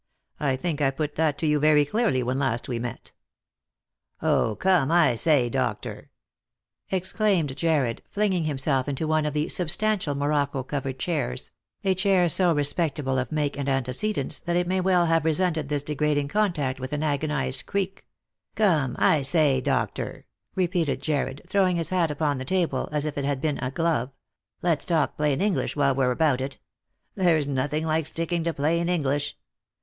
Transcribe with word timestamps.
I 0.39 0.55
think 0.55 0.81
I 0.81 0.89
put 0.89 1.13
that 1.13 1.37
to 1.37 1.45
you 1.45 1.59
very 1.59 1.85
clearly 1.85 2.23
when 2.23 2.39
last 2.39 2.65
■we 2.65 2.81
met."" 2.81 3.11
0, 4.21 4.55
come, 4.55 4.91
I 4.91 5.13
say, 5.13 5.47
doctor," 5.47 6.09
exclaimed 6.89 7.55
Jarred, 7.55 8.01
flinging 8.09 8.45
himself 8.45 8.89
into 8.89 9.07
one 9.07 9.27
of 9.27 9.35
the 9.35 9.47
substantial 9.47 10.15
morocco 10.15 10.63
covered 10.63 10.97
chairs— 10.97 11.51
a 11.83 11.93
chair 11.93 12.27
so 12.29 12.51
respectable 12.51 13.19
of 13.19 13.31
make 13.31 13.55
and 13.55 13.69
antecedents 13.69 14.39
that 14.39 14.55
it 14.55 14.65
may 14.65 14.81
well 14.81 15.05
have 15.05 15.23
re 15.23 15.33
sented 15.33 15.67
this 15.67 15.83
degrading 15.83 16.29
contact 16.29 16.79
with 16.79 16.93
an 16.93 17.03
agonised 17.03 17.67
creak 17.67 18.07
—"come, 18.55 18.95
I 18.97 19.21
say, 19.21 19.61
doctor," 19.61 20.25
repeated 20.55 21.03
Jarred, 21.03 21.43
throwing 21.47 21.75
his 21.75 21.89
hat 21.89 22.09
upon 22.09 22.39
the 22.39 22.43
table 22.43 22.89
as 22.91 23.05
if 23.05 23.19
it 23.19 23.25
had 23.25 23.39
been 23.39 23.59
a 23.59 23.69
glove," 23.69 24.09
let's 24.63 24.83
talk 24.85 25.15
plain 25.15 25.41
English 25.41 25.75
while 25.75 25.93
we're 25.93 26.09
about 26.09 26.41
it. 26.41 26.57
There's 27.13 27.45
nothing 27.45 27.85
like 27.85 28.07
sticking 28.07 28.43
to 28.45 28.53
plain 28.55 28.89
English. 28.89 29.37